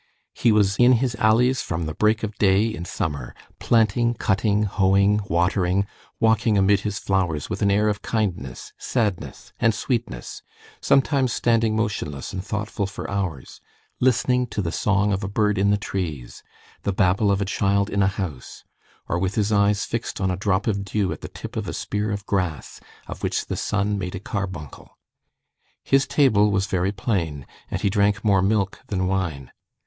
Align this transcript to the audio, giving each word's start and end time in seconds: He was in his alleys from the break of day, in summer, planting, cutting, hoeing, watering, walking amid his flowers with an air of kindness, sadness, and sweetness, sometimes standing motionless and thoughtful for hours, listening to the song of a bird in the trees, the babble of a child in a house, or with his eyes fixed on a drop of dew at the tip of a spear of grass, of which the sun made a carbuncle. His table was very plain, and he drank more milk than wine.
He 0.33 0.51
was 0.51 0.77
in 0.77 0.93
his 0.93 1.13
alleys 1.19 1.61
from 1.61 1.85
the 1.85 1.93
break 1.93 2.23
of 2.23 2.35
day, 2.39 2.65
in 2.65 2.85
summer, 2.85 3.35
planting, 3.59 4.15
cutting, 4.15 4.63
hoeing, 4.63 5.19
watering, 5.27 5.85
walking 6.19 6.57
amid 6.57 6.79
his 6.79 6.97
flowers 6.97 7.51
with 7.51 7.61
an 7.61 7.69
air 7.69 7.87
of 7.87 8.01
kindness, 8.01 8.73
sadness, 8.79 9.53
and 9.59 9.75
sweetness, 9.75 10.41
sometimes 10.81 11.31
standing 11.31 11.75
motionless 11.75 12.33
and 12.33 12.43
thoughtful 12.43 12.87
for 12.87 13.07
hours, 13.11 13.61
listening 13.99 14.47
to 14.47 14.59
the 14.63 14.71
song 14.71 15.13
of 15.13 15.23
a 15.23 15.27
bird 15.27 15.59
in 15.59 15.69
the 15.69 15.77
trees, 15.77 16.41
the 16.81 16.91
babble 16.91 17.29
of 17.29 17.39
a 17.39 17.45
child 17.45 17.87
in 17.87 18.01
a 18.01 18.07
house, 18.07 18.63
or 19.07 19.19
with 19.19 19.35
his 19.35 19.51
eyes 19.51 19.85
fixed 19.85 20.19
on 20.19 20.31
a 20.31 20.35
drop 20.35 20.65
of 20.65 20.83
dew 20.83 21.11
at 21.13 21.21
the 21.21 21.29
tip 21.29 21.55
of 21.55 21.67
a 21.67 21.73
spear 21.73 22.09
of 22.09 22.25
grass, 22.25 22.81
of 23.05 23.21
which 23.21 23.45
the 23.45 23.55
sun 23.55 23.99
made 23.99 24.15
a 24.15 24.19
carbuncle. 24.19 24.97
His 25.83 26.07
table 26.07 26.49
was 26.49 26.65
very 26.65 26.91
plain, 26.91 27.45
and 27.69 27.81
he 27.81 27.89
drank 27.91 28.25
more 28.25 28.41
milk 28.41 28.79
than 28.87 29.05
wine. 29.05 29.51